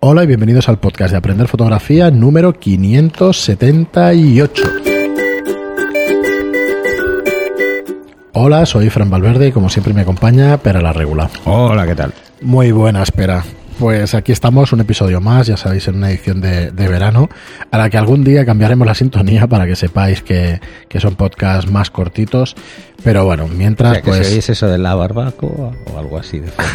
Hola 0.00 0.22
y 0.22 0.28
bienvenidos 0.28 0.68
al 0.68 0.78
podcast 0.78 1.10
de 1.10 1.16
Aprender 1.18 1.48
Fotografía 1.48 2.10
número 2.12 2.52
578. 2.52 4.62
Hola, 8.32 8.64
soy 8.64 8.90
Fran 8.90 9.10
Valverde 9.10 9.48
y 9.48 9.52
como 9.52 9.68
siempre 9.68 9.92
me 9.92 10.02
acompaña 10.02 10.56
Pera 10.58 10.80
la 10.80 10.92
Regula. 10.92 11.28
Hola, 11.44 11.84
¿qué 11.84 11.96
tal? 11.96 12.14
Muy 12.40 12.70
buena, 12.70 13.02
espera. 13.02 13.42
Pues 13.80 14.14
aquí 14.14 14.30
estamos, 14.30 14.72
un 14.72 14.80
episodio 14.80 15.20
más, 15.20 15.48
ya 15.48 15.56
sabéis, 15.56 15.88
en 15.88 15.96
una 15.96 16.10
edición 16.10 16.40
de, 16.40 16.70
de 16.70 16.88
verano, 16.88 17.28
a 17.70 17.78
la 17.78 17.90
que 17.90 17.98
algún 17.98 18.22
día 18.22 18.46
cambiaremos 18.46 18.86
la 18.86 18.94
sintonía 18.94 19.48
para 19.48 19.66
que 19.66 19.74
sepáis 19.74 20.22
que, 20.22 20.60
que 20.88 21.00
son 21.00 21.16
podcasts 21.16 21.68
más 21.70 21.90
cortitos. 21.90 22.54
Pero 23.02 23.24
bueno, 23.24 23.48
mientras 23.48 23.90
O 23.90 23.94
sea, 23.94 24.02
que 24.02 24.10
pues... 24.10 24.28
si 24.28 24.34
oís 24.34 24.48
eso 24.48 24.68
de 24.68 24.78
la 24.78 24.94
barbacoa 24.94 25.72
o 25.92 25.98
algo 25.98 26.18
así 26.18 26.38
de 26.38 26.48
fondo. 26.48 26.70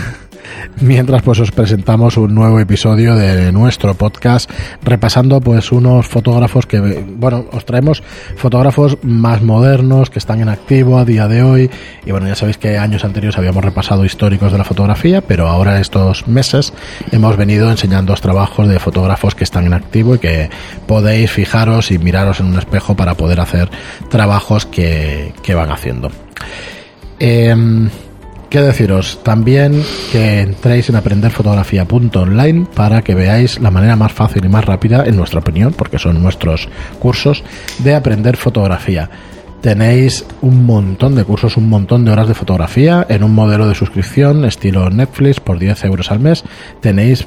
Mientras 0.80 1.22
pues 1.22 1.40
os 1.40 1.52
presentamos 1.52 2.16
un 2.16 2.34
nuevo 2.34 2.60
episodio 2.60 3.16
de 3.16 3.52
nuestro 3.52 3.94
podcast 3.94 4.50
repasando 4.84 5.42
pues 5.42 5.72
unos 5.72 6.08
fotógrafos 6.08 6.66
que 6.66 6.80
bueno, 6.80 7.46
os 7.52 7.66
traemos 7.66 8.04
fotógrafos 8.38 8.98
más 9.04 9.42
modernos 9.42 10.10
que 10.10 10.20
están 10.20 10.42
en 10.42 10.50
activo 10.50 10.98
a 10.98 11.06
día 11.06 11.28
de 11.28 11.44
hoy 11.44 11.70
y 12.06 12.12
bueno, 12.12 12.28
ya 12.28 12.36
sabéis 12.36 12.58
que 12.58 12.78
años 12.78 13.04
anteriores 13.04 13.38
habíamos 13.38 13.66
repasado 13.66 14.06
históricos 14.06 14.52
de 14.52 14.58
la 14.58 14.64
fotografía, 14.64 15.22
pero 15.22 15.48
ahora 15.48 15.80
estos 15.80 16.28
meses 16.28 16.74
hemos 17.12 17.36
venido 17.36 17.70
enseñando 17.70 18.14
trabajos 18.22 18.68
de 18.68 18.80
fotógrafos 18.80 19.36
que 19.36 19.44
están 19.44 19.66
en 19.66 19.74
activo 19.74 20.16
y 20.16 20.20
que 20.20 20.50
podéis 20.88 21.32
fijaros 21.32 21.92
y 21.92 21.98
miraros 21.98 22.40
en 22.40 22.48
un 22.48 22.58
espejo 22.58 22.96
para 22.96 23.16
poder 23.16 23.40
hacer 23.40 23.70
trabajos 24.10 24.66
que, 24.66 25.34
que 25.42 25.56
van 25.56 25.72
haciendo. 25.72 26.12
Em, 27.20 27.90
¿Qué 28.54 28.62
deciros? 28.62 29.20
También 29.24 29.82
que 30.12 30.42
entréis 30.42 30.88
en 30.88 30.96
aprenderfotografía.online 30.96 32.68
para 32.76 33.02
que 33.02 33.16
veáis 33.16 33.60
la 33.60 33.72
manera 33.72 33.96
más 33.96 34.12
fácil 34.14 34.46
y 34.46 34.48
más 34.48 34.64
rápida, 34.64 35.06
en 35.08 35.16
nuestra 35.16 35.40
opinión, 35.40 35.74
porque 35.74 35.98
son 35.98 36.22
nuestros 36.22 36.70
cursos, 37.00 37.44
de 37.80 37.96
aprender 37.96 38.38
fotografía. 38.38 39.10
Tenéis 39.62 40.24
un 40.44 40.68
montón 40.68 41.16
de 41.16 41.24
cursos, 41.24 41.58
un 41.58 41.68
montón 41.68 42.06
de 42.06 42.12
horas 42.12 42.28
de 42.28 42.36
fotografía 42.36 43.04
en 43.10 43.24
un 43.24 43.34
modelo 43.34 43.68
de 43.68 43.74
suscripción 43.74 44.46
estilo 44.46 44.88
Netflix 44.92 45.40
por 45.40 45.58
10 45.58 45.86
euros 45.86 46.12
al 46.12 46.20
mes. 46.20 46.44
Tenéis 46.80 47.26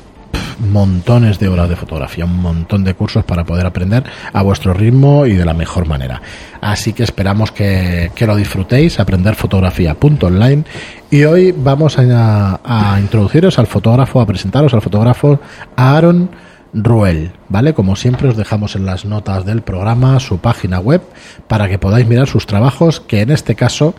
montones 0.58 1.38
de 1.38 1.48
horas 1.48 1.68
de 1.68 1.76
fotografía, 1.76 2.24
un 2.24 2.40
montón 2.40 2.84
de 2.84 2.94
cursos 2.94 3.24
para 3.24 3.44
poder 3.44 3.66
aprender 3.66 4.04
a 4.32 4.42
vuestro 4.42 4.74
ritmo 4.74 5.26
y 5.26 5.34
de 5.34 5.44
la 5.44 5.54
mejor 5.54 5.86
manera. 5.86 6.22
Así 6.60 6.92
que 6.92 7.02
esperamos 7.02 7.52
que, 7.52 8.10
que 8.14 8.26
lo 8.26 8.36
disfrutéis, 8.36 8.98
aprenderfotografía.online. 8.98 10.64
Y 11.10 11.24
hoy 11.24 11.52
vamos 11.56 11.98
a, 11.98 12.60
a 12.64 13.00
introduciros 13.00 13.58
al 13.58 13.66
fotógrafo, 13.66 14.20
a 14.20 14.26
presentaros 14.26 14.74
al 14.74 14.82
fotógrafo 14.82 15.40
Aaron 15.76 16.30
Ruel, 16.72 17.32
¿vale? 17.48 17.72
Como 17.74 17.96
siempre 17.96 18.28
os 18.28 18.36
dejamos 18.36 18.76
en 18.76 18.84
las 18.84 19.04
notas 19.04 19.44
del 19.46 19.62
programa 19.62 20.20
su 20.20 20.38
página 20.38 20.78
web 20.78 21.02
para 21.48 21.68
que 21.68 21.78
podáis 21.78 22.06
mirar 22.06 22.26
sus 22.26 22.46
trabajos, 22.46 23.00
que 23.00 23.22
en 23.22 23.30
este 23.30 23.54
caso 23.54 23.94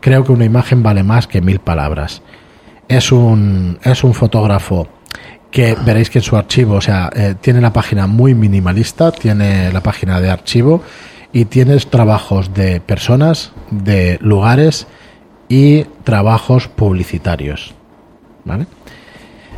creo 0.00 0.24
que 0.24 0.32
una 0.32 0.44
imagen 0.44 0.82
vale 0.82 1.02
más 1.02 1.26
que 1.26 1.40
mil 1.40 1.58
palabras. 1.58 2.22
Es 2.88 3.12
un, 3.12 3.78
es 3.82 4.04
un 4.04 4.14
fotógrafo 4.14 4.88
que 5.50 5.76
veréis 5.84 6.10
que 6.10 6.18
en 6.18 6.24
su 6.24 6.36
archivo, 6.36 6.76
o 6.76 6.80
sea, 6.80 7.10
eh, 7.14 7.34
tiene 7.40 7.60
la 7.60 7.72
página 7.72 8.06
muy 8.06 8.34
minimalista, 8.34 9.10
tiene 9.10 9.72
la 9.72 9.82
página 9.82 10.20
de 10.20 10.30
archivo 10.30 10.82
y 11.32 11.46
tienes 11.46 11.88
trabajos 11.88 12.54
de 12.54 12.80
personas, 12.80 13.52
de 13.70 14.18
lugares 14.20 14.86
y 15.48 15.84
trabajos 16.04 16.68
publicitarios, 16.68 17.74
¿vale? 18.44 18.66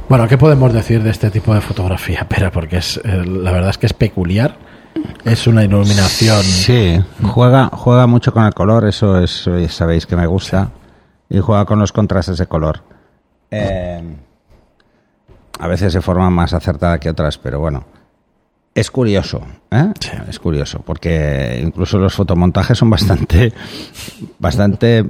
Bueno, 0.09 0.29
¿qué 0.29 0.37
podemos 0.37 0.73
decir 0.73 1.03
de 1.03 1.11
este 1.11 1.31
tipo 1.31 1.55
de 1.55 1.61
fotografía? 1.61 2.27
Pero 2.29 2.51
porque 2.51 2.79
es, 2.79 3.01
eh, 3.05 3.25
la 3.25 3.53
verdad 3.53 3.71
es 3.71 3.79
que 3.79 3.87
es 3.87 3.95
peculiar. 3.95 4.57
Es 5.25 5.47
una 5.47 5.65
iluminación. 5.65 6.43
Sí, 6.43 7.03
juega, 7.23 7.71
juega 7.73 8.07
mucho 8.07 8.33
con 8.33 8.45
el 8.45 8.53
color, 8.53 8.87
eso 8.87 9.19
es, 9.19 9.49
sabéis 9.69 10.07
que 10.07 10.17
me 10.17 10.27
gusta. 10.27 10.71
Y 11.31 11.39
juega 11.39 11.65
con 11.65 11.79
los 11.79 11.93
contrastes 11.93 12.37
de 12.37 12.47
color. 12.47 12.83
Eh, 13.51 14.03
a 15.63 15.69
veces 15.69 15.93
de 15.93 16.01
forma 16.03 16.29
más 16.29 16.55
acertada 16.55 16.99
que 16.99 17.09
otras, 17.09 17.39
pero 17.39 17.61
bueno. 17.61 17.85
Es 18.75 18.91
curioso, 18.91 19.43
¿eh? 19.71 19.93
Sí. 20.01 20.11
Es 20.29 20.41
curioso, 20.41 20.83
porque 20.85 21.61
incluso 21.63 21.99
los 21.99 22.15
fotomontajes 22.15 22.77
son 22.77 22.91
bastante, 22.91 23.53
bastante, 24.41 25.05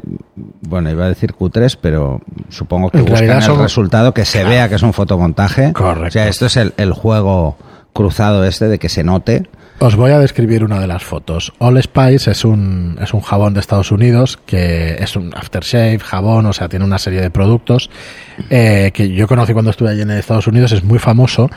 bueno, 0.61 0.91
iba 0.91 1.07
a 1.07 1.09
decir 1.09 1.33
cutres, 1.33 1.77
pero 1.77 2.21
supongo 2.51 2.91
que 2.91 2.99
En 2.99 3.07
buscan 3.07 3.43
el 3.43 3.59
resultado 3.59 4.13
que 4.13 4.27
se 4.27 4.45
vea 4.45 4.69
que 4.69 4.75
es 4.75 4.83
un 4.83 4.93
fotomontaje. 4.93 5.73
Correcto. 5.73 6.09
O 6.09 6.11
sea, 6.11 6.29
esto 6.29 6.45
es 6.45 6.57
el, 6.59 6.75
el 6.77 6.93
juego 6.93 7.57
cruzado 7.95 8.45
este 8.45 8.69
de 8.69 8.79
que 8.79 8.91
se 8.91 9.05
note. 9.05 9.49
Os 9.79 9.97
voy 9.97 10.13
a 10.13 10.21
describir 10.21 10.63
una 10.63 10.79
de 10.79 10.87
las 10.87 11.03
fotos. 11.03 11.53
All 11.59 11.83
Spice 11.83 12.31
es 12.31 12.45
un, 12.45 12.97
es 13.03 13.13
un 13.13 13.21
jabón 13.21 13.53
de 13.55 13.59
Estados 13.61 13.91
Unidos 13.91 14.39
que 14.47 14.95
es 15.01 15.17
un 15.17 15.33
aftershave, 15.37 15.99
jabón, 15.99 16.47
o 16.47 16.53
sea, 16.53 16.69
tiene 16.69 16.85
una 16.85 16.99
serie 16.99 17.21
de 17.21 17.31
productos 17.31 17.91
eh, 18.49 18.93
que 18.95 19.09
yo 19.13 19.27
conocí 19.27 19.53
cuando 19.53 19.73
estuve 19.73 19.91
allí 19.91 20.03
en 20.03 20.11
Estados 20.13 20.47
Unidos, 20.47 20.71
es 20.71 20.85
muy 20.85 21.01
famoso 21.01 21.51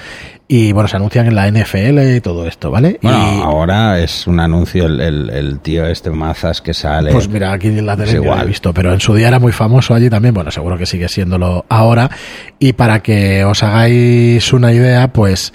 y 0.47 0.71
bueno, 0.71 0.87
se 0.87 0.95
anuncian 0.95 1.27
en 1.27 1.35
la 1.35 1.47
NFL 1.51 2.15
y 2.15 2.21
todo 2.21 2.47
esto, 2.47 2.71
¿vale? 2.71 2.99
Bueno, 3.03 3.17
y, 3.37 3.41
ahora 3.43 3.99
es 3.99 4.25
un 4.25 4.39
anuncio 4.39 4.85
el, 4.87 5.01
el- 5.01 5.29
el 5.29 5.59
tío 5.59 5.85
este 5.85 6.09
Mazas 6.09 6.61
que 6.61 6.73
sale. 6.73 7.11
Pues 7.11 7.29
mira, 7.29 7.51
aquí 7.51 7.67
en 7.67 7.85
la 7.85 7.95
tele 7.95 8.09
Es 8.09 8.15
no 8.15 8.21
lo 8.21 8.25
he 8.25 8.31
igual. 8.33 8.47
visto, 8.47 8.73
pero 8.73 8.91
en 8.91 9.01
su 9.01 9.13
día 9.13 9.27
era 9.27 9.39
muy 9.39 9.51
famoso 9.51 9.93
allí 9.93 10.09
también, 10.09 10.33
bueno, 10.33 10.49
seguro 10.49 10.77
que 10.79 10.87
sigue 10.87 11.09
siéndolo 11.09 11.65
ahora. 11.69 12.09
Y 12.57 12.73
para 12.73 13.01
que 13.03 13.43
os 13.43 13.61
hagáis 13.61 14.51
una 14.51 14.71
idea, 14.73 15.13
pues 15.13 15.53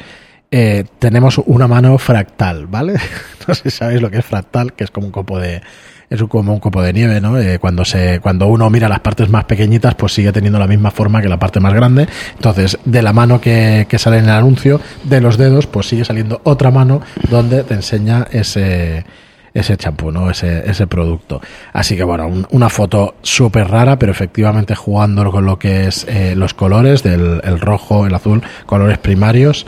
eh, 0.50 0.84
tenemos 0.98 1.38
una 1.46 1.66
mano 1.68 1.96
fractal, 1.98 2.66
¿vale? 2.66 2.94
No 3.48 3.54
sé 3.54 3.70
si 3.70 3.76
sabéis 3.78 4.00
lo 4.02 4.10
que 4.10 4.18
es 4.18 4.24
fractal, 4.24 4.74
que 4.74 4.84
es 4.84 4.90
como 4.90 5.06
un 5.06 5.12
copo 5.12 5.38
de 5.38 5.60
es 6.08 6.20
como 6.24 6.52
un 6.52 6.58
copo 6.60 6.82
de 6.82 6.92
nieve, 6.92 7.20
¿no? 7.20 7.38
Eh, 7.38 7.58
cuando 7.60 7.84
se 7.84 8.18
cuando 8.20 8.46
uno 8.48 8.68
mira 8.68 8.88
las 8.88 8.98
partes 9.00 9.28
más 9.28 9.44
pequeñitas, 9.44 9.94
pues 9.94 10.12
sigue 10.12 10.32
teniendo 10.32 10.58
la 10.58 10.66
misma 10.66 10.90
forma 10.90 11.22
que 11.22 11.28
la 11.28 11.38
parte 11.38 11.60
más 11.60 11.72
grande. 11.72 12.08
Entonces, 12.34 12.78
de 12.84 13.00
la 13.02 13.12
mano 13.12 13.40
que, 13.40 13.86
que 13.88 13.96
sale 13.98 14.18
en 14.18 14.24
el 14.24 14.30
anuncio, 14.30 14.80
de 15.04 15.20
los 15.20 15.38
dedos, 15.38 15.66
pues 15.68 15.86
sigue 15.88 16.04
saliendo 16.04 16.40
otra 16.44 16.70
mano 16.72 17.00
donde 17.30 17.62
te 17.64 17.74
enseña 17.74 18.26
ese 18.32 19.04
ese 19.54 19.76
champú, 19.76 20.12
¿no? 20.12 20.30
Ese, 20.30 20.68
ese 20.70 20.86
producto. 20.86 21.40
Así 21.72 21.96
que 21.96 22.04
bueno, 22.04 22.26
un- 22.28 22.46
una 22.50 22.68
foto 22.68 23.14
súper 23.22 23.68
rara, 23.68 23.98
pero 23.98 24.12
efectivamente 24.12 24.74
jugando 24.76 25.28
con 25.32 25.44
lo 25.44 25.58
que 25.58 25.86
es 25.88 26.06
eh, 26.08 26.34
los 26.36 26.54
colores 26.54 27.02
del 27.04 27.40
el 27.44 27.58
rojo, 27.60 28.06
el 28.06 28.14
azul, 28.14 28.42
colores 28.66 28.98
primarios. 28.98 29.66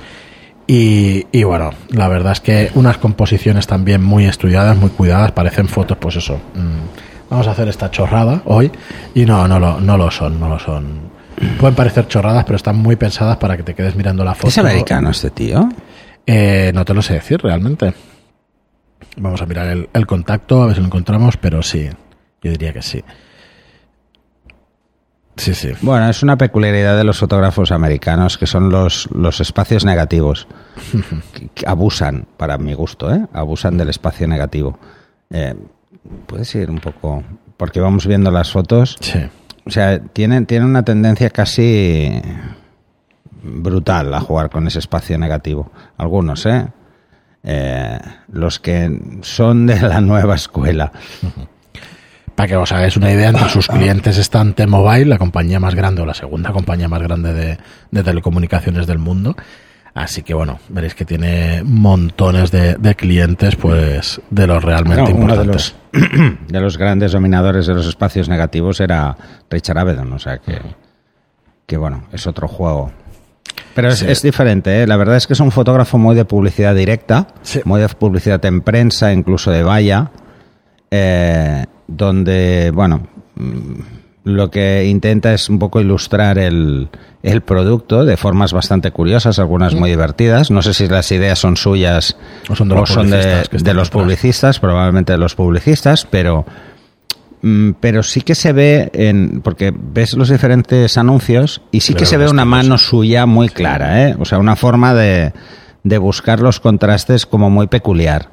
Y, 0.66 1.26
y 1.32 1.42
bueno, 1.44 1.70
la 1.90 2.08
verdad 2.08 2.32
es 2.32 2.40
que 2.40 2.70
unas 2.74 2.98
composiciones 2.98 3.66
también 3.66 4.02
muy 4.02 4.26
estudiadas, 4.26 4.76
muy 4.76 4.90
cuidadas, 4.90 5.32
parecen 5.32 5.68
fotos, 5.68 5.98
pues 5.98 6.16
eso. 6.16 6.36
mm, 6.54 7.28
vamos 7.30 7.46
a 7.48 7.50
hacer 7.50 7.68
esta 7.68 7.90
chorrada 7.90 8.42
hoy. 8.46 8.70
Y 9.14 9.24
no, 9.24 9.46
no 9.48 9.58
lo, 9.58 9.80
no 9.80 9.96
lo 9.96 10.10
son, 10.10 10.38
no 10.38 10.48
lo 10.48 10.58
son. 10.58 11.10
Pueden 11.58 11.74
parecer 11.74 12.06
chorradas, 12.06 12.44
pero 12.44 12.56
están 12.56 12.76
muy 12.76 12.96
pensadas 12.96 13.36
para 13.38 13.56
que 13.56 13.62
te 13.62 13.74
quedes 13.74 13.96
mirando 13.96 14.24
la 14.24 14.34
foto. 14.34 14.48
¿Es 14.48 14.58
americano 14.58 15.10
este 15.10 15.30
tío? 15.30 15.68
Eh, 16.26 16.70
no 16.74 16.84
te 16.84 16.94
lo 16.94 17.02
sé 17.02 17.14
decir 17.14 17.40
realmente. 17.42 17.92
Vamos 19.16 19.42
a 19.42 19.46
mirar 19.46 19.66
el, 19.68 19.88
el 19.92 20.06
contacto, 20.06 20.62
a 20.62 20.66
ver 20.66 20.74
si 20.76 20.80
lo 20.80 20.86
encontramos, 20.86 21.36
pero 21.36 21.62
sí, 21.62 21.88
yo 22.42 22.50
diría 22.50 22.72
que 22.72 22.82
sí. 22.82 23.02
Sí, 25.36 25.54
sí. 25.54 25.72
Bueno, 25.80 26.08
es 26.10 26.22
una 26.22 26.36
peculiaridad 26.36 26.96
de 26.96 27.04
los 27.04 27.18
fotógrafos 27.18 27.72
americanos 27.72 28.36
que 28.36 28.46
son 28.46 28.70
los, 28.70 29.08
los 29.12 29.40
espacios 29.40 29.84
negativos. 29.84 30.46
que, 31.34 31.48
que 31.54 31.66
abusan, 31.66 32.26
para 32.36 32.58
mi 32.58 32.74
gusto, 32.74 33.12
¿eh? 33.14 33.26
Abusan 33.32 33.78
del 33.78 33.88
espacio 33.88 34.28
negativo. 34.28 34.78
Eh, 35.30 35.54
Puedes 36.26 36.54
ir 36.54 36.70
un 36.70 36.78
poco. 36.78 37.22
Porque 37.56 37.80
vamos 37.80 38.06
viendo 38.06 38.30
las 38.30 38.50
fotos. 38.50 38.96
Sí. 39.00 39.20
O 39.64 39.70
sea, 39.70 40.00
tienen, 40.00 40.46
tienen 40.46 40.68
una 40.68 40.84
tendencia 40.84 41.30
casi 41.30 42.20
brutal 43.42 44.12
a 44.14 44.20
jugar 44.20 44.50
con 44.50 44.66
ese 44.66 44.80
espacio 44.80 45.16
negativo. 45.18 45.70
Algunos, 45.96 46.44
¿eh? 46.46 46.66
Eh, 47.44 47.98
los 48.32 48.58
que 48.60 49.00
son 49.22 49.66
de 49.66 49.80
la 49.80 50.00
nueva 50.00 50.34
escuela. 50.34 50.92
Para 52.34 52.48
que 52.48 52.56
os 52.56 52.72
hagáis 52.72 52.96
una 52.96 53.10
idea, 53.12 53.28
entre 53.28 53.48
sus 53.50 53.68
clientes 53.68 54.16
están 54.18 54.54
T-Mobile, 54.54 55.04
la 55.06 55.18
compañía 55.18 55.60
más 55.60 55.74
grande 55.74 56.02
o 56.02 56.06
la 56.06 56.14
segunda 56.14 56.50
compañía 56.52 56.88
más 56.88 57.02
grande 57.02 57.32
de, 57.34 57.58
de 57.90 58.02
telecomunicaciones 58.02 58.86
del 58.86 58.98
mundo. 58.98 59.36
Así 59.94 60.22
que 60.22 60.32
bueno, 60.32 60.58
veréis 60.70 60.94
que 60.94 61.04
tiene 61.04 61.62
montones 61.64 62.50
de, 62.50 62.76
de 62.76 62.94
clientes, 62.94 63.56
pues 63.56 64.22
de 64.30 64.46
los 64.46 64.64
realmente 64.64 65.12
No, 65.12 65.18
uno 65.18 65.36
de 65.36 65.42
importantes. 65.42 65.74
los, 65.92 66.38
de 66.48 66.60
los 66.60 66.78
grandes 66.78 67.12
dominadores 67.12 67.66
de 67.66 67.74
los 67.74 67.86
espacios 67.86 68.26
negativos 68.30 68.80
era 68.80 69.14
Richard 69.50 69.76
Avedon, 69.78 70.10
o 70.14 70.18
sea 70.18 70.38
que, 70.38 70.58
que 71.66 71.76
bueno, 71.76 72.04
es 72.10 72.26
otro 72.26 72.48
juego. 72.48 72.90
Pero 73.74 73.88
es, 73.88 73.98
Sí. 73.98 74.06
es 74.08 74.22
diferente, 74.22 74.82
¿eh? 74.82 74.86
la 74.86 74.96
verdad 74.96 75.16
es 75.18 75.26
que 75.26 75.34
es 75.34 75.40
un 75.40 75.50
fotógrafo 75.50 75.98
muy 75.98 76.14
de 76.16 76.24
publicidad 76.24 76.74
directa, 76.74 77.26
Sí. 77.42 77.60
muy 77.66 77.78
de 77.78 77.88
publicidad 77.90 78.42
en 78.46 78.62
prensa, 78.62 79.12
incluso 79.12 79.50
de 79.50 79.62
valla, 79.62 80.10
eh, 80.90 81.66
donde, 81.86 82.70
bueno, 82.74 83.06
mm, 83.34 83.80
lo 84.24 84.50
que 84.50 84.86
intenta 84.86 85.34
es 85.34 85.48
un 85.48 85.58
poco 85.58 85.80
ilustrar 85.80 86.38
el, 86.38 86.88
el 87.22 87.40
producto 87.40 88.04
de 88.04 88.16
formas 88.16 88.52
bastante 88.52 88.90
curiosas, 88.90 89.38
algunas 89.38 89.74
muy 89.74 89.90
divertidas. 89.90 90.50
No 90.50 90.62
sé 90.62 90.74
si 90.74 90.88
las 90.88 91.10
ideas 91.10 91.38
son 91.38 91.56
suyas 91.56 92.16
O 92.48 92.54
son 92.54 92.68
de 92.68 92.74
los 92.74 92.88
son 92.88 93.10
publicistas 93.10 93.62
de 93.62 93.74
los 93.74 94.60
probablemente 94.60 95.12
de 95.12 95.18
los 95.18 95.34
publicistas, 95.34 96.06
pero 96.08 96.44
mm, 97.42 97.70
pero 97.80 98.02
sí 98.02 98.20
que 98.20 98.34
se 98.34 98.52
ve 98.52 98.90
en 98.92 99.40
porque 99.40 99.72
ves 99.76 100.14
los 100.14 100.28
diferentes 100.28 100.96
anuncios 100.98 101.62
y 101.72 101.80
sí 101.80 101.94
que 101.94 102.06
se 102.06 102.16
ve 102.16 102.28
una 102.28 102.44
mano 102.44 102.78
suya 102.78 103.26
muy 103.26 103.48
clara, 103.48 104.08
¿eh? 104.08 104.16
O 104.18 104.24
sea, 104.24 104.38
una 104.38 104.54
forma 104.54 104.94
de, 104.94 105.32
de 105.82 105.98
buscar 105.98 106.40
los 106.40 106.60
contrastes 106.60 107.26
como 107.26 107.50
muy 107.50 107.66
peculiar. 107.66 108.30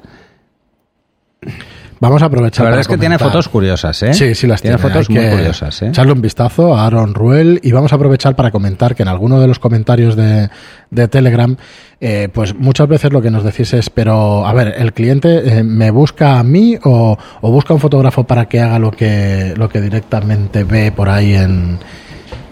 Vamos 2.00 2.22
a 2.22 2.26
aprovechar. 2.26 2.64
La 2.64 2.70
verdad 2.70 2.80
es 2.80 2.88
que 2.88 2.96
tiene 2.96 3.18
fotos 3.18 3.48
curiosas, 3.48 4.02
¿eh? 4.02 4.14
Sí, 4.14 4.34
sí 4.34 4.46
las 4.46 4.62
tiene. 4.62 4.78
fotos 4.78 5.08
Hay 5.10 5.14
muy 5.14 5.24
que 5.24 5.30
curiosas, 5.32 5.82
¿eh? 5.82 5.88
Echarle 5.88 6.12
un 6.12 6.22
vistazo 6.22 6.74
a 6.74 6.86
Aaron 6.86 7.12
Ruel 7.12 7.60
y 7.62 7.72
vamos 7.72 7.92
a 7.92 7.96
aprovechar 7.96 8.34
para 8.34 8.50
comentar 8.50 8.94
que 8.94 9.02
en 9.02 9.08
alguno 9.10 9.38
de 9.38 9.46
los 9.46 9.58
comentarios 9.58 10.16
de, 10.16 10.48
de 10.90 11.08
Telegram, 11.08 11.54
eh, 12.00 12.30
pues 12.32 12.54
muchas 12.54 12.88
veces 12.88 13.12
lo 13.12 13.20
que 13.20 13.30
nos 13.30 13.44
decís 13.44 13.74
es, 13.74 13.90
pero 13.90 14.46
a 14.46 14.52
ver, 14.54 14.74
el 14.78 14.94
cliente 14.94 15.58
eh, 15.58 15.62
me 15.62 15.90
busca 15.90 16.38
a 16.38 16.42
mí 16.42 16.78
o, 16.82 17.18
o 17.42 17.50
busca 17.50 17.74
un 17.74 17.80
fotógrafo 17.80 18.24
para 18.24 18.46
que 18.46 18.60
haga 18.60 18.78
lo 18.78 18.90
que 18.90 19.52
lo 19.56 19.68
que 19.68 19.82
directamente 19.82 20.64
ve 20.64 20.92
por 20.92 21.10
ahí 21.10 21.34
en 21.34 21.78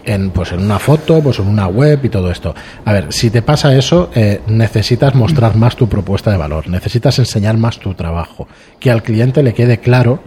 en, 0.09 0.31
pues 0.31 0.53
en 0.53 0.63
una 0.63 0.79
foto, 0.79 1.21
pues 1.23 1.39
en 1.39 1.47
una 1.47 1.67
web 1.67 2.01
y 2.03 2.09
todo 2.09 2.31
esto. 2.31 2.55
A 2.85 2.93
ver, 2.93 3.13
si 3.13 3.31
te 3.31 3.43
pasa 3.43 3.77
eso, 3.77 4.11
eh, 4.15 4.41
necesitas 4.49 5.15
mostrar 5.15 5.57
más 5.57 5.77
tu 5.77 5.89
propuesta 5.89 6.31
de 6.31 6.39
valor, 6.39 6.69
necesitas 6.69 7.19
enseñar 7.19 7.57
más 7.59 7.79
tu 7.79 7.95
trabajo, 7.95 8.49
que 8.81 8.91
al 8.91 9.03
cliente 9.03 9.43
le 9.43 9.53
quede 9.55 9.79
claro 9.79 10.21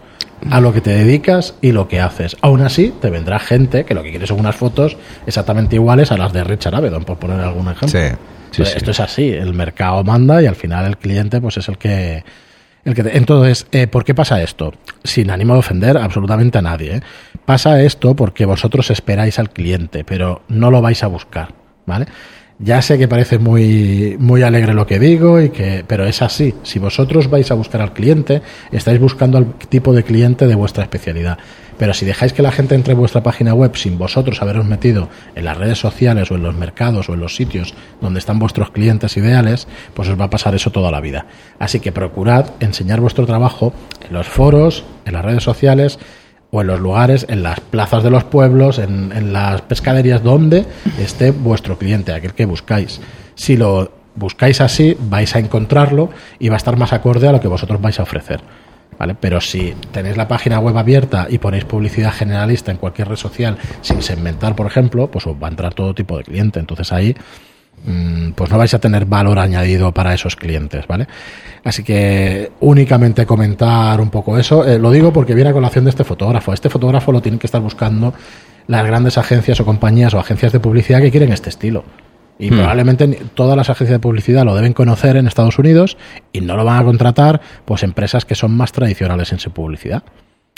a 0.50 0.60
lo 0.60 0.74
que 0.74 0.82
te 0.82 0.92
dedicas 0.92 1.56
y 1.62 1.72
lo 1.72 1.88
que 1.88 2.00
haces. 2.00 2.38
Aún 2.42 2.62
así, 2.62 2.94
te 3.02 3.10
vendrá 3.10 3.40
gente 3.40 3.84
que 3.84 3.94
lo 3.94 4.04
que 4.04 4.12
quiere 4.12 4.28
son 4.28 4.40
unas 4.40 4.56
fotos 4.56 4.98
exactamente 5.26 5.76
iguales 5.76 6.12
a 6.12 6.18
las 6.18 6.34
de 6.34 6.44
Richard 6.44 6.76
Avedon, 6.76 7.04
por 7.04 7.18
poner 7.18 7.40
algún 7.40 7.68
ejemplo. 7.68 7.88
Sí, 7.88 8.16
sí. 8.52 8.64
Esto 8.64 8.92
es 8.92 9.00
así, 9.00 9.30
el 9.30 9.54
mercado 9.54 10.04
manda 10.04 10.42
y 10.42 10.46
al 10.46 10.56
final 10.56 10.86
el 10.86 10.98
cliente 10.98 11.42
pues 11.42 11.58
es 11.58 11.68
el 11.68 11.78
que... 11.78 12.24
Entonces, 12.84 13.68
eh, 13.72 13.88
¿por 13.88 14.04
qué 14.04 14.16
pasa 14.16 14.42
esto? 14.42 14.74
Sin 15.04 15.30
ánimo 15.30 15.54
de 15.54 15.60
ofender 15.60 15.98
absolutamente 15.98 16.58
a 16.58 16.62
nadie. 16.62 16.96
¿eh? 16.96 17.02
Pasa 17.46 17.82
esto 17.82 18.16
porque 18.16 18.46
vosotros 18.46 18.90
esperáis 18.90 19.40
al 19.40 19.52
cliente, 19.52 20.04
pero 20.04 20.42
no 20.48 20.72
lo 20.72 20.82
vais 20.82 21.04
a 21.04 21.08
buscar, 21.08 21.54
¿vale? 21.86 22.08
Ya 22.64 22.80
sé 22.84 23.00
que 23.00 23.08
parece 23.08 23.40
muy, 23.40 24.18
muy 24.20 24.44
alegre 24.44 24.76
lo 24.76 24.86
que 24.86 25.00
digo, 25.00 25.42
y 25.42 25.50
que, 25.50 25.84
pero 25.88 26.06
es 26.06 26.22
así. 26.22 26.54
Si 26.62 26.78
vosotros 26.78 27.28
vais 27.28 27.50
a 27.50 27.56
buscar 27.56 27.82
al 27.82 27.92
cliente, 27.92 28.44
estáis 28.72 29.00
buscando 29.00 29.40
al 29.40 29.56
tipo 29.56 29.94
de 29.94 30.04
cliente 30.04 30.46
de 30.46 30.54
vuestra 30.54 30.84
especialidad. 30.84 31.40
Pero 31.82 31.96
si 31.96 32.06
dejáis 32.06 32.32
que 32.32 32.44
la 32.44 32.52
gente 32.52 32.76
entre 32.76 32.94
en 32.94 33.00
vuestra 33.00 33.24
página 33.24 33.56
web 33.56 33.76
sin 33.76 33.98
vosotros 33.98 34.40
haberos 34.44 34.68
metido 34.68 35.10
en 35.34 35.46
las 35.46 35.58
redes 35.58 35.80
sociales 35.80 36.30
o 36.30 36.36
en 36.36 36.44
los 36.44 36.54
mercados 36.54 37.10
o 37.10 37.16
en 37.16 37.20
los 37.20 37.36
sitios 37.36 37.74
donde 38.00 38.20
están 38.20 38.38
vuestros 38.38 38.70
clientes 38.70 39.18
ideales, 39.18 39.68
pues 39.96 40.08
os 40.08 40.22
va 40.22 40.26
a 40.26 40.30
pasar 40.30 40.54
eso 40.54 40.70
toda 40.70 40.92
la 40.92 41.02
vida. 41.02 41.26
Así 41.58 41.80
que 41.80 41.92
procurad 41.92 42.52
enseñar 42.60 43.02
vuestro 43.02 43.26
trabajo 43.26 43.74
en 44.08 44.14
los 44.14 44.28
foros, 44.28 44.84
en 45.06 45.14
las 45.14 45.26
redes 45.26 45.42
sociales 45.42 45.98
o 46.52 46.62
en 46.62 46.68
los 46.68 46.80
lugares, 46.80 47.26
en 47.28 47.42
las 47.42 47.60
plazas 47.62 48.04
de 48.04 48.12
los 48.12 48.26
pueblos, 48.26 48.78
en, 48.78 49.12
en 49.12 49.34
las 49.34 49.64
pescaderías 49.64 50.22
donde 50.22 50.68
esté 51.00 51.32
vuestro 51.32 51.80
cliente, 51.80 52.14
aquel 52.14 52.36
que 52.36 52.46
buscáis. 52.46 53.02
Si 53.34 53.58
lo 53.58 53.92
buscáis 54.14 54.62
así, 54.62 54.96
vais 55.10 55.36
a 55.36 55.40
encontrarlo 55.40 56.12
y 56.38 56.50
va 56.50 56.58
a 56.58 56.58
estar 56.58 56.78
más 56.78 56.94
acorde 56.94 57.28
a 57.28 57.32
lo 57.32 57.40
que 57.40 57.48
vosotros 57.48 57.82
vais 57.82 58.00
a 58.00 58.04
ofrecer. 58.04 58.40
¿Vale? 59.02 59.16
Pero 59.20 59.42
si 59.42 59.74
tenéis 59.92 60.16
la 60.16 60.28
página 60.28 60.60
web 60.60 60.78
abierta 60.78 61.26
y 61.28 61.40
ponéis 61.40 61.66
publicidad 61.66 62.14
generalista 62.14 62.70
en 62.70 62.78
cualquier 62.78 63.08
red 63.08 63.16
social 63.16 63.58
sin 63.82 64.00
segmentar, 64.04 64.56
por 64.56 64.68
ejemplo, 64.68 65.10
pues 65.10 65.26
os 65.26 65.34
va 65.42 65.48
a 65.48 65.50
entrar 65.50 65.74
todo 65.74 65.96
tipo 65.96 66.20
de 66.20 66.24
cliente. 66.24 66.60
Entonces 66.60 66.94
ahí 66.94 67.16
mm, 67.84 68.34
pues 68.34 68.52
no 68.52 68.60
vais 68.60 68.72
a 68.76 68.78
tener 68.78 69.06
valor 69.06 69.40
añadido 69.40 69.92
para 69.92 70.14
esos 70.14 70.36
clientes, 70.36 70.86
¿vale? 70.86 71.08
Así 71.64 71.82
que 71.82 72.52
únicamente 72.60 73.26
comentar 73.26 74.00
un 74.00 74.12
poco 74.12 74.38
eso. 74.38 74.64
Eh, 74.68 74.78
lo 74.78 74.92
digo 74.92 75.12
porque 75.12 75.34
viene 75.34 75.50
a 75.50 75.54
colación 75.54 75.86
de 75.86 75.90
este 75.90 76.04
fotógrafo. 76.04 76.54
Este 76.54 76.70
fotógrafo 76.70 77.12
lo 77.12 77.24
tienen 77.24 77.40
que 77.40 77.48
estar 77.48 77.60
buscando 77.60 78.14
las 78.68 78.86
grandes 78.86 79.18
agencias 79.18 79.60
o 79.62 79.66
compañías 79.66 80.14
o 80.14 80.20
agencias 80.20 80.52
de 80.52 80.60
publicidad 80.60 81.02
que 81.02 81.10
quieren 81.10 81.32
este 81.32 81.50
estilo. 81.50 81.86
Y 82.42 82.50
Hmm. 82.50 82.58
probablemente 82.58 83.08
todas 83.36 83.56
las 83.56 83.70
agencias 83.70 83.98
de 83.98 84.00
publicidad 84.00 84.44
lo 84.44 84.56
deben 84.56 84.74
conocer 84.74 85.16
en 85.16 85.28
Estados 85.28 85.60
Unidos 85.60 85.96
y 86.34 86.42
no 86.42 86.58
lo 86.58 86.66
van 86.66 86.82
a 86.82 86.84
contratar 86.84 87.40
pues 87.66 87.84
empresas 87.84 88.26
que 88.26 88.36
son 88.36 88.58
más 88.58 88.72
tradicionales 88.72 89.32
en 89.32 89.40
su 89.40 89.52
publicidad 89.52 90.04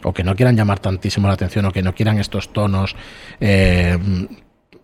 o 0.04 0.14
que 0.14 0.24
no 0.24 0.36
quieran 0.36 0.56
llamar 0.56 0.80
tantísimo 0.80 1.28
la 1.28 1.34
atención 1.34 1.66
o 1.66 1.72
que 1.72 1.84
no 1.84 1.94
quieran 1.94 2.20
estos 2.20 2.54
tonos 2.54 2.96
eh, 3.42 3.98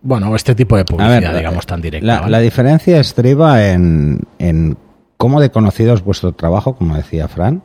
bueno, 0.02 0.34
este 0.36 0.54
tipo 0.54 0.76
de 0.76 0.84
publicidad, 0.84 1.20
ver, 1.20 1.36
digamos, 1.36 1.66
tan 1.66 1.80
directa. 1.80 2.06
La, 2.06 2.20
¿vale? 2.20 2.30
la 2.30 2.40
diferencia 2.40 3.00
estriba 3.00 3.70
en, 3.70 4.20
en 4.38 4.78
cómo 5.16 5.40
de 5.40 5.50
conocido 5.50 5.92
es 5.94 6.02
vuestro 6.02 6.32
trabajo, 6.32 6.74
como 6.74 6.96
decía 6.96 7.28
Fran. 7.28 7.62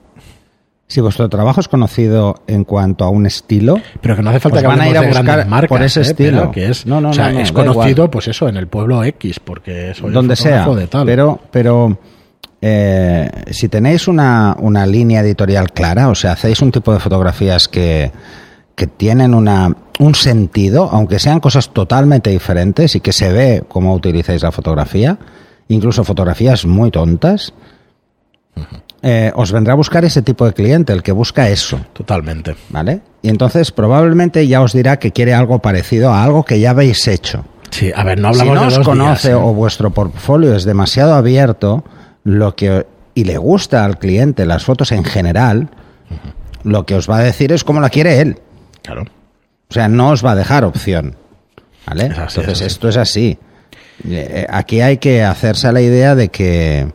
Si 0.88 1.02
vuestro 1.02 1.28
trabajo 1.30 1.60
es 1.62 1.68
conocido 1.68 2.44
en 2.46 2.64
cuanto 2.64 3.06
a 3.06 3.10
un 3.10 3.26
estilo, 3.26 3.80
Pero 4.02 4.16
que 4.16 4.22
no 4.22 4.30
hace 4.30 4.40
falta 4.40 4.62
que 4.62 4.68
van 4.68 4.82
a 4.82 4.88
ir 4.88 4.98
a 4.98 5.02
buscar 5.02 5.48
marcas, 5.48 5.70
por 5.70 5.82
ese 5.82 6.02
¿eh? 6.02 6.04
estilo. 6.04 6.52
Que 6.52 6.70
es, 6.70 6.86
No, 6.86 7.02
no, 7.02 7.10
o 7.10 7.14
sea, 7.14 7.30
no, 7.30 7.36
no, 7.36 7.40
es 7.40 7.52
conocido, 7.52 7.90
igual. 7.90 8.10
pues 8.12 8.28
eso, 8.28 8.48
en 8.48 8.58
el 8.58 8.68
pueblo 8.68 9.04
X, 9.04 9.40
porque 9.40 9.94
soy 9.96 10.10
el 10.10 10.14
donde 10.14 10.36
sea, 10.36 10.68
de 10.68 10.86
tal. 10.88 11.06
pero 11.08 11.40
pero 11.50 11.98
eh, 12.62 13.30
si 13.50 13.68
tenéis 13.68 14.08
una, 14.08 14.56
una 14.60 14.86
línea 14.86 15.22
editorial 15.22 15.72
clara, 15.72 16.10
o 16.10 16.16
sea, 16.16 16.34
hacéis 16.34 16.62
un 16.62 16.72
tipo 16.72 16.94
de 16.94 17.00
fotografías 17.00 17.68
que, 17.68 18.12
que 18.76 18.88
tienen 18.88 19.34
una, 19.34 19.76
un 20.00 20.16
sentido, 20.16 20.90
aunque 20.92 21.20
sean 21.20 21.40
cosas 21.40 21.70
totalmente 21.70 22.30
diferentes 22.30 22.96
y 22.96 23.00
que 23.00 23.14
se 23.14 23.32
ve 23.32 23.64
cómo 23.68 23.94
utilizáis 23.94 24.44
la 24.44 24.52
fotografía, 24.52 25.18
incluso 25.68 26.04
fotografías 26.04 26.66
muy 26.66 26.92
tontas, 26.92 27.54
eh, 29.08 29.32
os 29.36 29.52
vendrá 29.52 29.74
a 29.74 29.76
buscar 29.76 30.04
ese 30.04 30.24
tipo 30.24 30.48
de 30.48 30.54
cliente, 30.54 30.92
el 30.92 31.04
que 31.04 31.12
busca 31.12 31.48
eso. 31.48 31.80
Totalmente. 31.94 32.56
¿Vale? 32.70 33.02
Y 33.22 33.30
entonces 33.30 33.72
probablemente 33.72 34.48
ya 34.48 34.62
os 34.64 34.74
dirá 34.74 34.98
que 34.98 35.12
quiere 35.12 35.36
algo 35.36 35.60
parecido 35.60 36.12
a 36.12 36.24
algo 36.24 36.44
que 36.44 36.60
ya 36.60 36.72
habéis 36.72 37.08
hecho. 37.08 37.46
Sí, 37.70 37.92
a 37.96 38.04
ver, 38.04 38.20
no 38.20 38.34
si 38.34 38.40
hablamos 38.40 38.64
no 38.64 38.72
de 38.72 38.78
os 38.80 38.86
conoce 38.86 39.28
días, 39.28 39.40
¿eh? 39.40 39.44
o 39.44 39.54
vuestro 39.54 39.92
portfolio 39.92 40.56
es 40.56 40.64
demasiado 40.64 41.14
abierto, 41.14 41.84
lo 42.24 42.56
que 42.56 42.88
y 43.14 43.26
le 43.26 43.38
gusta 43.38 43.86
al 43.86 44.00
cliente 44.00 44.44
las 44.48 44.66
fotos 44.66 44.92
en 44.92 45.04
general, 45.04 45.70
lo 46.64 46.88
que 46.88 46.96
os 46.96 47.08
va 47.08 47.20
a 47.20 47.24
decir 47.24 47.52
es 47.52 47.64
cómo 47.64 47.82
la 47.82 47.92
quiere 47.92 48.22
él. 48.22 48.40
Claro. 48.82 49.04
O 49.70 49.74
sea, 49.74 49.88
no 49.88 50.10
os 50.10 50.26
va 50.26 50.32
a 50.32 50.36
dejar 50.36 50.66
opción. 50.66 51.16
¿Vale? 51.86 52.08
Es 52.08 52.18
así, 52.18 52.40
Entonces, 52.40 52.62
es 52.62 52.74
esto 52.74 52.90
es 52.90 52.98
así. 52.98 53.38
Eh, 54.10 54.48
Aquí 54.50 54.82
hay 54.82 54.98
que 54.98 55.24
hacerse 55.24 55.68
a 55.68 55.72
la 55.72 55.82
idea 55.82 56.16
de 56.16 56.30
que, 56.30 56.88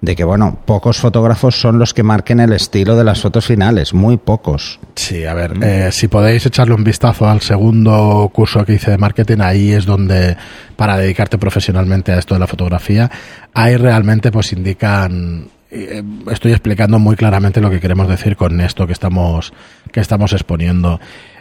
de 0.00 0.16
que, 0.16 0.24
bueno, 0.24 0.58
pocos 0.64 0.98
fotógrafos 0.98 1.60
son 1.60 1.78
los 1.78 1.92
que 1.92 2.02
marquen 2.02 2.40
el 2.40 2.52
estilo 2.52 2.96
de 2.96 3.04
las 3.04 3.20
fotos 3.20 3.46
finales, 3.46 3.92
muy 3.92 4.16
pocos. 4.16 4.80
Sí, 4.94 5.24
a 5.24 5.34
ver, 5.34 5.62
eh, 5.62 5.92
si 5.92 6.08
podéis 6.08 6.46
echarle 6.46 6.74
un 6.74 6.84
vistazo 6.84 7.28
al 7.28 7.40
segundo 7.40 8.30
curso 8.32 8.64
que 8.64 8.74
hice 8.74 8.90
de 8.90 8.98
marketing, 8.98 9.38
ahí 9.40 9.72
es 9.72 9.84
donde, 9.84 10.36
para 10.76 10.96
dedicarte 10.96 11.38
profesionalmente 11.38 12.12
a 12.12 12.18
esto 12.18 12.34
de 12.34 12.40
la 12.40 12.46
fotografía, 12.46 13.10
ahí 13.52 13.76
realmente 13.76 14.30
pues 14.32 14.52
indican, 14.52 15.48
eh, 15.70 16.02
estoy 16.30 16.52
explicando 16.52 16.98
muy 16.98 17.16
claramente 17.16 17.60
lo 17.60 17.70
que 17.70 17.80
queremos 17.80 18.08
decir 18.08 18.36
con 18.36 18.60
esto 18.60 18.86
que 18.86 18.94
estamos, 18.94 19.52
que 19.92 20.00
estamos 20.00 20.32
exponiendo. 20.32 20.98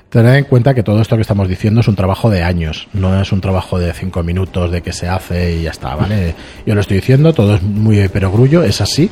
Tened 0.10 0.36
en 0.36 0.44
cuenta 0.46 0.74
que 0.74 0.82
todo 0.82 1.02
esto 1.02 1.16
que 1.16 1.22
estamos 1.22 1.48
diciendo 1.48 1.82
es 1.82 1.88
un 1.88 1.96
trabajo 1.96 2.32
de 2.32 2.42
años, 2.42 2.88
no 2.94 3.22
es 3.22 3.32
un 3.32 3.42
trabajo 3.42 3.78
de 3.78 3.94
cinco 3.94 4.24
minutos 4.24 4.72
de 4.72 4.82
que 4.82 4.92
se 4.92 5.08
hace 5.08 5.54
y 5.54 5.64
ya 5.64 5.72
está, 5.72 5.96
¿vale? 5.96 6.34
Yo 6.66 6.74
lo 6.74 6.82
estoy 6.82 6.98
diciendo, 6.98 7.32
todo 7.34 7.56
es 7.56 7.62
muy 7.62 8.08
perogrullo, 8.08 8.64
es 8.64 8.82
así, 8.82 9.12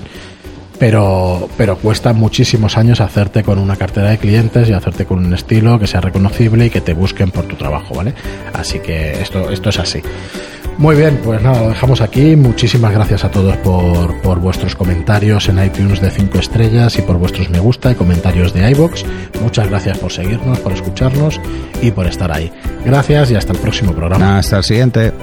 pero, 0.80 1.50
pero 1.56 1.78
cuesta 1.78 2.14
muchísimos 2.14 2.78
años 2.78 3.00
hacerte 3.00 3.44
con 3.44 3.60
una 3.60 3.76
cartera 3.76 4.10
de 4.10 4.18
clientes 4.18 4.70
y 4.70 4.74
hacerte 4.74 5.06
con 5.06 5.24
un 5.24 5.34
estilo 5.36 5.80
que 5.80 5.86
sea 5.86 6.02
reconocible 6.02 6.66
y 6.66 6.70
que 6.72 6.82
te 6.82 6.96
busquen 6.96 7.30
por 7.30 7.46
tu 7.46 7.56
trabajo, 7.56 7.94
¿vale? 7.94 8.16
Así 8.54 8.80
que 8.80 9.22
esto, 9.22 9.52
esto 9.52 9.70
es 9.70 9.80
así. 9.80 10.02
Muy 10.78 10.96
bien, 10.96 11.20
pues 11.24 11.42
nada, 11.42 11.62
lo 11.62 11.70
dejamos 11.70 12.02
aquí. 12.02 12.36
Muchísimas 12.36 12.94
gracias 12.94 13.24
a 13.26 13.32
todos 13.32 13.58
por, 13.58 14.22
por 14.22 14.40
vuestros 14.40 14.76
comentarios 14.76 15.50
en 15.50 15.64
iTunes 15.64 16.00
de 16.02 16.12
5 16.12 16.38
estrellas 16.38 16.98
y 17.00 17.02
por 17.02 17.18
vuestros 17.18 17.50
me 17.50 17.60
gusta 17.60 17.92
y 17.92 17.96
comentarios 17.96 18.54
de 18.54 18.70
iBox. 18.72 19.04
Muchas 19.42 19.70
gracias 19.70 19.98
por 19.98 20.12
seguirnos, 20.12 20.60
por 20.60 20.74
escucharnos 20.74 21.42
y 21.82 21.90
por 21.90 22.06
estar 22.06 22.32
ahí. 22.32 22.52
Gracias 22.86 23.32
y 23.32 23.36
hasta 23.36 23.54
el 23.54 23.60
próximo 23.60 23.94
programa. 23.94 24.38
Hasta 24.38 24.58
el 24.58 24.64
siguiente. 24.64 25.14